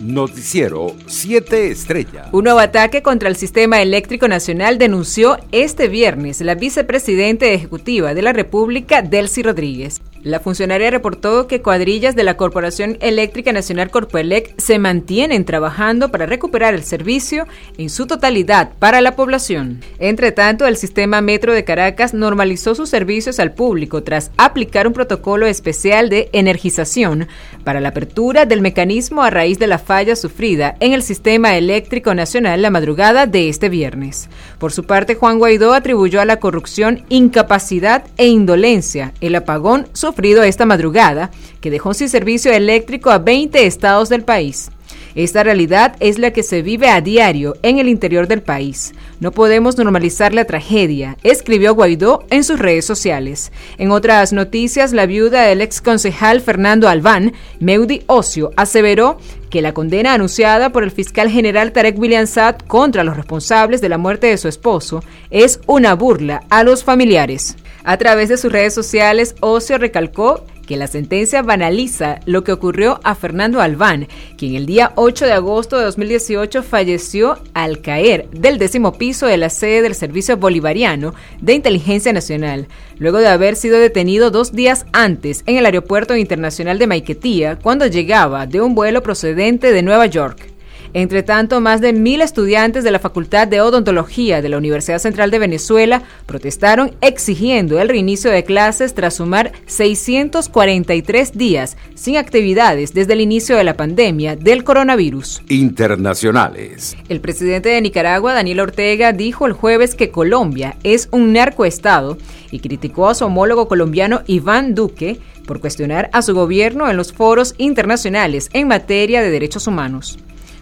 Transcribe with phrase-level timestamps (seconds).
[0.00, 2.30] Noticiero 7 Estrella.
[2.32, 8.22] Un nuevo ataque contra el sistema eléctrico nacional denunció este viernes la vicepresidenta ejecutiva de
[8.22, 10.00] la República, Delcy Rodríguez.
[10.22, 16.26] La funcionaria reportó que cuadrillas de la Corporación Eléctrica Nacional Corpoelec se mantienen trabajando para
[16.26, 17.46] recuperar el servicio
[17.78, 19.80] en su totalidad para la población.
[19.98, 24.92] Entre tanto, el sistema Metro de Caracas normalizó sus servicios al público tras aplicar un
[24.92, 27.26] protocolo especial de energización
[27.64, 32.14] para la apertura del mecanismo a raíz de la falla sufrida en el sistema eléctrico
[32.14, 34.28] nacional la madrugada de este viernes.
[34.60, 40.44] Por su parte, Juan Guaidó atribuyó a la corrupción incapacidad e indolencia el apagón sufrido
[40.44, 44.70] esta madrugada, que dejó sin servicio eléctrico a 20 estados del país.
[45.14, 48.92] Esta realidad es la que se vive a diario en el interior del país.
[49.18, 53.52] No podemos normalizar la tragedia, escribió Guaidó en sus redes sociales.
[53.78, 59.18] En otras noticias, la viuda del ex concejal Fernando Albán, Meudi Ocio, aseveró
[59.50, 63.88] que la condena anunciada por el fiscal general Tarek William Saad contra los responsables de
[63.88, 67.56] la muerte de su esposo es una burla a los familiares.
[67.82, 73.00] A través de sus redes sociales, Ocio recalcó que la sentencia banaliza lo que ocurrió
[73.02, 74.06] a Fernando Albán,
[74.38, 79.36] quien el día 8 de agosto de 2018 falleció al caer del décimo piso de
[79.36, 82.68] la sede del Servicio Bolivariano de Inteligencia Nacional,
[83.00, 87.88] luego de haber sido detenido dos días antes en el Aeropuerto Internacional de Maiquetía cuando
[87.88, 90.59] llegaba de un vuelo procedente de Nueva York.
[90.92, 95.30] Entre tanto, más de mil estudiantes de la Facultad de Odontología de la Universidad Central
[95.30, 103.12] de Venezuela protestaron exigiendo el reinicio de clases tras sumar 643 días sin actividades desde
[103.12, 105.42] el inicio de la pandemia del coronavirus.
[105.48, 106.96] Internacionales.
[107.08, 112.18] El presidente de Nicaragua, Daniel Ortega, dijo el jueves que Colombia es un narcoestado
[112.50, 117.12] y criticó a su homólogo colombiano Iván Duque por cuestionar a su gobierno en los
[117.12, 120.18] foros internacionales en materia de derechos humanos.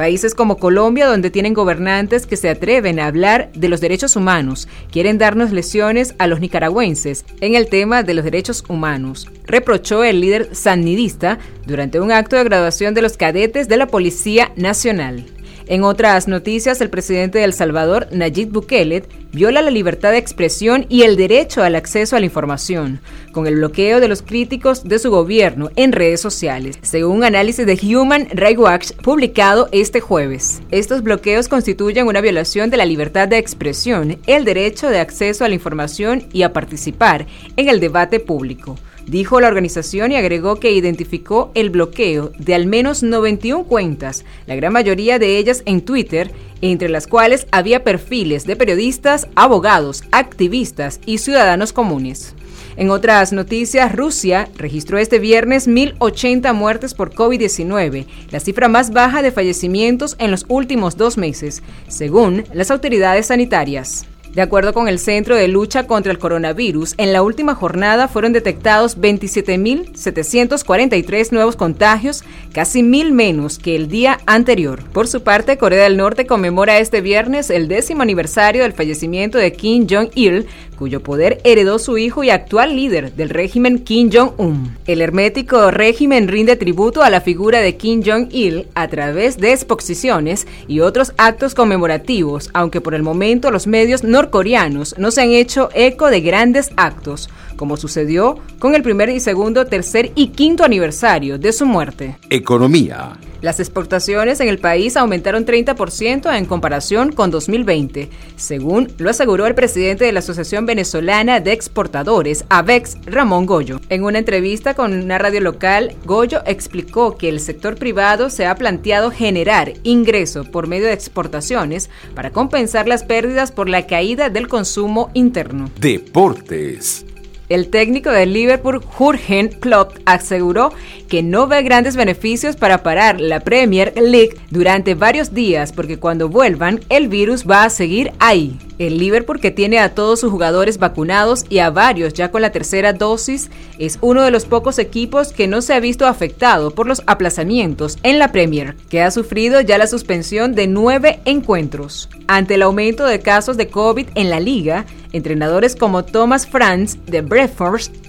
[0.00, 4.66] Países como Colombia, donde tienen gobernantes que se atreven a hablar de los derechos humanos,
[4.90, 10.22] quieren darnos lesiones a los nicaragüenses en el tema de los derechos humanos, reprochó el
[10.22, 15.26] líder sanidista durante un acto de graduación de los cadetes de la Policía Nacional.
[15.70, 20.84] En otras noticias, el presidente de El Salvador, Nayib Bukele, viola la libertad de expresión
[20.88, 23.00] y el derecho al acceso a la información,
[23.30, 27.66] con el bloqueo de los críticos de su gobierno en redes sociales, según un análisis
[27.66, 30.60] de Human Rights Watch publicado este jueves.
[30.72, 35.48] Estos bloqueos constituyen una violación de la libertad de expresión, el derecho de acceso a
[35.48, 38.76] la información y a participar en el debate público
[39.06, 44.56] dijo la organización y agregó que identificó el bloqueo de al menos 91 cuentas, la
[44.56, 46.30] gran mayoría de ellas en Twitter,
[46.60, 52.34] entre las cuales había perfiles de periodistas, abogados, activistas y ciudadanos comunes.
[52.76, 59.22] En otras noticias, Rusia registró este viernes 1.080 muertes por COVID-19, la cifra más baja
[59.22, 64.06] de fallecimientos en los últimos dos meses, según las autoridades sanitarias.
[64.34, 68.32] De acuerdo con el Centro de Lucha contra el Coronavirus, en la última jornada fueron
[68.32, 74.84] detectados 27.743 nuevos contagios, casi mil menos que el día anterior.
[74.92, 79.52] Por su parte, Corea del Norte conmemora este viernes el décimo aniversario del fallecimiento de
[79.52, 80.46] Kim Jong-il,
[80.78, 84.76] cuyo poder heredó su hijo y actual líder del régimen Kim Jong-un.
[84.86, 90.46] El hermético régimen rinde tributo a la figura de Kim Jong-il a través de exposiciones
[90.68, 95.70] y otros actos conmemorativos, aunque por el momento los medios norcoreanos no se han hecho
[95.74, 101.38] eco de grandes actos, como sucedió con el primer y segundo, tercer y quinto aniversario
[101.38, 102.18] de su muerte.
[102.28, 103.16] Economía.
[103.40, 109.54] Las exportaciones en el país aumentaron 30% en comparación con 2020, según lo aseguró el
[109.54, 113.80] presidente de la Asociación Venezolana de Exportadores, AVEX, Ramón Goyo.
[113.88, 118.54] En una entrevista con una radio local, Goyo explicó que el sector privado se ha
[118.54, 124.48] planteado generar ingreso por medio de exportaciones para compensar las pérdidas por la caída del
[124.48, 125.70] consumo interno.
[125.80, 127.06] Deportes.
[127.50, 130.72] El técnico del Liverpool, Jurgen Klopp, aseguró
[131.08, 136.28] que no ve grandes beneficios para parar la Premier League durante varios días porque cuando
[136.28, 138.56] vuelvan el virus va a seguir ahí.
[138.78, 142.52] El Liverpool, que tiene a todos sus jugadores vacunados y a varios ya con la
[142.52, 146.86] tercera dosis, es uno de los pocos equipos que no se ha visto afectado por
[146.86, 152.08] los aplazamientos en la Premier, que ha sufrido ya la suspensión de nueve encuentros.
[152.28, 157.20] Ante el aumento de casos de COVID en la liga, Entrenadores como Thomas Franz de
[157.20, 157.39] Brentford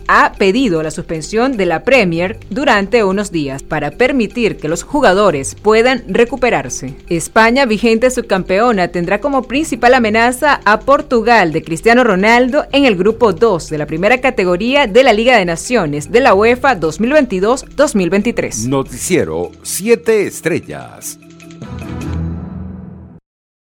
[0.08, 5.56] ha pedido la suspensión de la Premier durante unos días para permitir que los jugadores
[5.56, 6.96] puedan recuperarse.
[7.08, 13.32] España, vigente subcampeona, tendrá como principal amenaza a Portugal de Cristiano Ronaldo en el grupo
[13.32, 18.68] 2 de la primera categoría de la Liga de Naciones de la UEFA 2022-2023.
[18.68, 21.20] Noticiero 7 Estrellas.